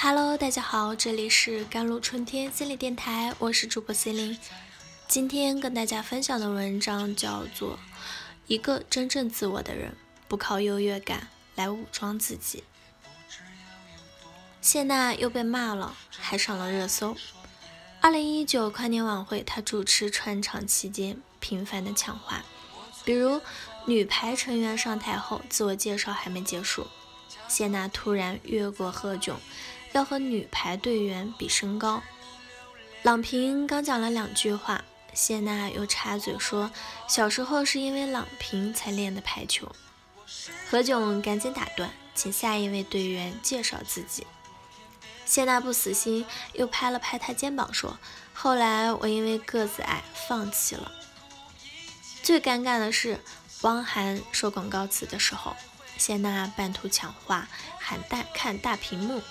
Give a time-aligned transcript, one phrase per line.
[0.00, 4.38] Hello，大家好，这里是甘露春天心理电台，我是主播 C 琳。
[5.08, 7.74] 今天跟大家分享的文章叫做
[8.46, 9.96] 《一个真正自我的人
[10.28, 11.26] 不靠优越感
[11.56, 12.62] 来武装自己》。
[14.60, 17.16] 谢娜又被骂了，还上了热搜。
[18.00, 22.44] 二零一九跨年晚会，她主持串场期间频繁的抢话，
[23.04, 23.40] 比如
[23.86, 26.86] 女排成员上台后，自我介绍还没结束，
[27.48, 29.34] 谢娜突然越过何炅。
[29.92, 32.02] 要和女排队员比身高，
[33.02, 36.70] 郎平刚讲了两句话，谢娜又插嘴说，
[37.08, 39.70] 小时候是因为郎平才练的排球。
[40.70, 44.26] 何炅赶紧打断，请下一位队员介绍自己。
[45.24, 47.98] 谢娜不死心，又拍了拍他肩膀说，
[48.34, 50.92] 后来我因为个子矮放弃了。
[52.22, 53.20] 最尴尬的是，
[53.62, 55.56] 汪涵说广告词的时候，
[55.96, 59.22] 谢娜半途抢话，喊大看大屏幕。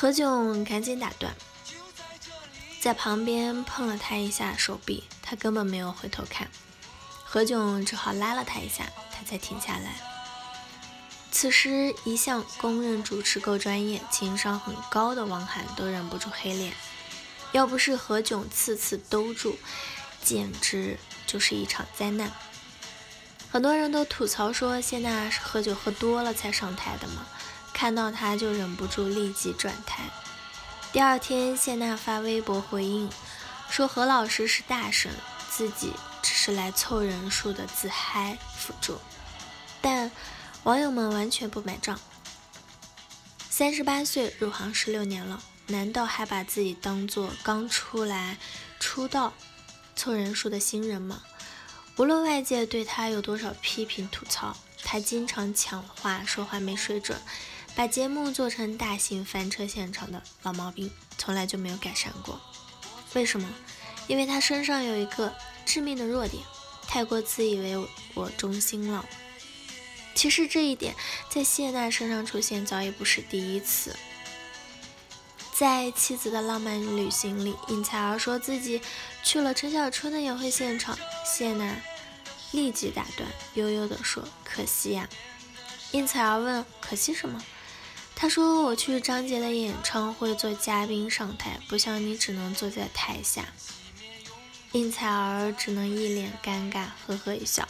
[0.00, 1.36] 何炅赶紧打断，
[2.80, 6.50] 在旁边碰了他一下手臂，他根本没有回头看。
[7.22, 10.00] 何炅只好拉了他一下，他才停下来。
[11.30, 16.72] 此时，一向公认主持够专业、情商很高的汪涵都忍不住黑脸。
[17.52, 19.58] 要不是何炅次次兜住，
[20.24, 22.32] 简直就是一场灾难。
[23.50, 27.26] 很多人都吐槽说，谢娜是喝酒喝多了才上台的吗？
[27.80, 30.02] 看到他就忍不住立即转台。
[30.92, 33.10] 第二天，谢娜发微博回应
[33.70, 35.10] 说：“何老师是大神，
[35.48, 38.98] 自己只是来凑人数的自嗨辅助。”
[39.80, 40.10] 但
[40.64, 41.98] 网友们完全不买账。
[43.48, 48.36] 三十八岁入行十六年了，难道还把自己当做刚出来
[48.78, 49.32] 出道
[49.96, 51.22] 凑人数的新人吗？
[51.96, 57.18] 无论外界对他有多少批评吐槽，他经常抢话，说话没水准。
[57.74, 62.40] 把节目做成大型翻车现场的老毛病，从来就没有改善过。
[63.14, 63.48] 为什么？
[64.06, 65.32] 因为他身上有一个
[65.64, 66.42] 致命的弱点，
[66.86, 69.04] 太过自以为我中心了。
[70.14, 70.94] 其实这一点
[71.30, 73.96] 在谢娜身上出现早已不是第一次。
[75.54, 78.82] 在妻子的浪漫旅行里，应采儿说自己
[79.22, 81.76] 去了陈小春的演会现场，谢娜
[82.52, 85.08] 立即打断，悠悠地说：“可惜呀。”
[85.92, 87.42] 应采儿问：“可惜什么？”
[88.20, 93.46] 他说：“我去张杰的演唱会做嘉宾上台，不像你只能坐在台下。”
[94.72, 97.66] 应采儿只能一脸尴尬，呵呵一笑。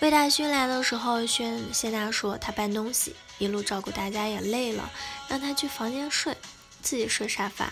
[0.00, 4.90] 魏大勋来的时候，宣谢娜说他搬东西，一路照顾大家也累了，
[5.28, 6.34] 让他去房间睡，
[6.80, 7.70] 自己睡沙发。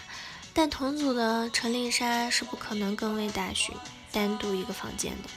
[0.52, 3.74] 但同组的陈丽莎是不可能跟魏大勋
[4.12, 5.30] 单独一个房间的，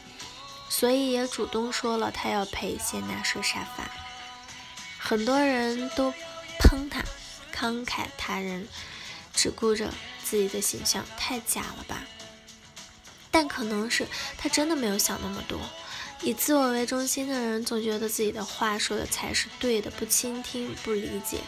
[0.67, 3.89] 所以也主动说了他要陪谢娜睡沙发。
[4.99, 6.13] 很多人都。
[6.63, 7.03] 坑他，
[7.53, 8.67] 慷慨他人，
[9.33, 9.93] 只顾着
[10.23, 12.03] 自己的形象，太假了吧？
[13.29, 14.07] 但可能是
[14.37, 15.59] 他真的没有想那么多。
[16.21, 21.39] 以自我为中心的人，总觉得自己的话说的才是对的，不倾听，不理解，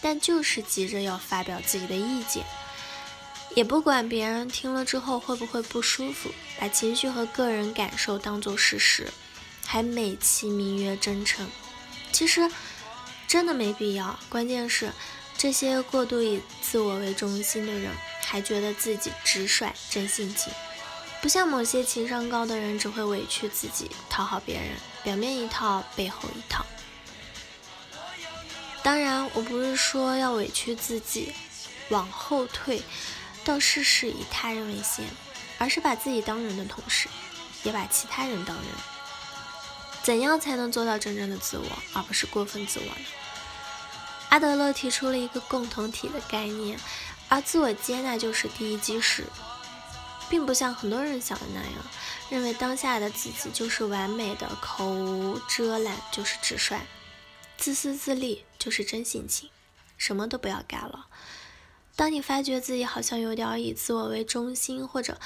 [0.00, 2.42] 但就是急着要发表自己的意见，
[3.54, 9.12] 也不管别人听了之后会不会不舒服，把情绪和个人感受当做事实，
[9.66, 11.46] 还美其名曰真诚，
[12.10, 12.50] 其实。
[13.34, 14.16] 真的没必要。
[14.28, 14.92] 关键是，
[15.36, 20.52] 这些过度以自我为中心的人，还觉得自己直率、真性情，
[21.20, 24.68] 不像某些情商高的人，只会委屈自己，讨好别人，
[25.02, 26.64] 表面一套，背后一套。
[28.84, 31.32] 当然，我不是说要委屈自己，
[31.88, 32.84] 往后退，
[33.44, 35.04] 到事事以他人为先，
[35.58, 37.08] 而是把自己当人的同时，
[37.64, 38.66] 也把其他人当人。
[40.04, 43.06] 怎样才能做到真正的自我，而不是过分自我呢？
[44.34, 46.76] 阿德勒提出了一个共同体的概念，
[47.28, 49.22] 而自我接纳就是第一基石，
[50.28, 51.72] 并不像很多人想的那样，
[52.30, 56.80] 认为当下的自己就是完美的，口无遮拦就是直率，
[57.56, 59.50] 自私自利就是真性情，
[59.96, 61.06] 什么都不要改了。
[61.94, 65.20] 当你发觉自己好像有点以自我为中心，或者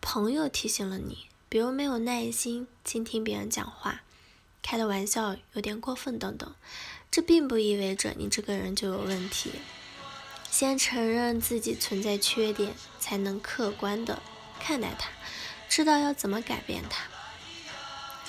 [0.00, 4.02] 朋友提醒了你，比如没有耐心倾听别人讲话，
[4.62, 6.54] 开的玩笑有点过分等等。
[7.10, 9.52] 这并不意味着你这个人就有问题。
[10.50, 14.22] 先承认自己存在缺点，才能客观的
[14.58, 15.08] 看待它，
[15.68, 17.04] 知道要怎么改变它。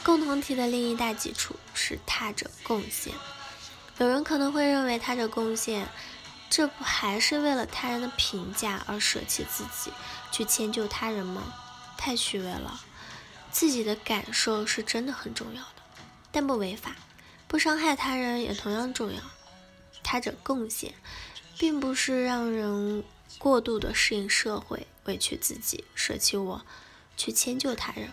[0.03, 3.13] 共同体的另一大基础是他者贡献。
[3.97, 5.87] 有人可能会认为他者贡献，
[6.49, 9.91] 这不还是为了他人的评价而舍弃自己，
[10.31, 11.53] 去迁就他人吗？
[11.97, 12.81] 太虚伪了。
[13.51, 15.81] 自己的感受是真的很重要的，
[16.31, 16.95] 但不违法。
[17.47, 19.21] 不伤害他人也同样重要。
[20.03, 20.93] 他者贡献，
[21.57, 23.03] 并不是让人
[23.37, 26.65] 过度的适应社会，委屈自己，舍弃我，
[27.17, 28.09] 去迁就他人，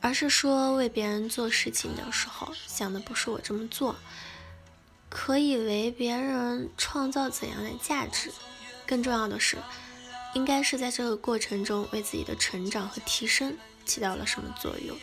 [0.00, 3.96] 而是说为别人做事情的时候，想的不是我这么做
[5.08, 8.32] 可以为别人创造怎样的价值，
[8.84, 9.58] 更重要的是，
[10.34, 14.96] 应该是在这个过程中为自己的成长和提升起到了什么作用，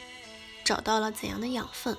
[0.66, 1.98] 找到了怎样的养分。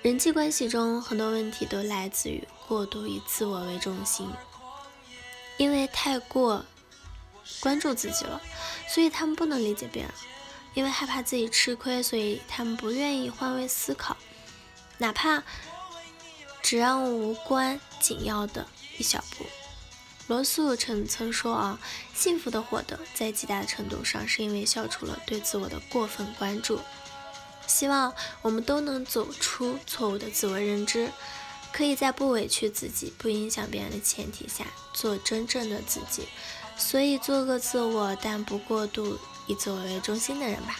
[0.00, 4.30] 人际关系中很多问题都来自于过度以自我为中心，
[5.56, 6.64] 因为太过
[7.60, 8.40] 关注自己了，
[8.88, 10.10] 所以他们不能理解别人；
[10.74, 14.16] 因为害怕自己吃亏，所以他们不愿意换位思考，
[14.98, 15.42] 哪怕
[16.62, 18.66] 只让无关紧要的
[18.98, 19.44] 一小步。
[20.28, 21.80] 罗素曾曾说啊，
[22.14, 26.78] 幸福的获得在极大程度上是因为消除了对自我的过分关注。
[27.68, 28.12] 希望
[28.42, 31.12] 我们都能走出错误的自我认知，
[31.72, 36.26] 可以在不委屈自己、不影响别人的前提下做真正的自己。
[36.76, 40.78] 所以，做个自我但不过度以自我为中心的人吧，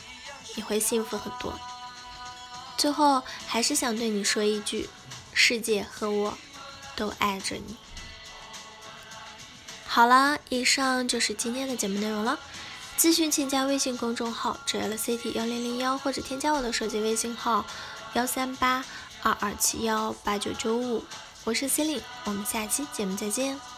[0.57, 1.59] 你会幸福很多。
[2.77, 4.89] 最后，还是想对你说一句：
[5.35, 6.39] 世界和我
[6.95, 7.77] 都爱着你。
[9.87, 12.39] 好了，以上就是今天的节目内容了。
[12.99, 17.65] 咨询请加微信公众号 JLCT 幺零零幺，或者添加我的手机微信号
[18.15, 18.85] 幺三八
[19.23, 21.05] 二二七幺八九九五，
[21.45, 23.78] 我是 C e l i n e 我们下期节目再见。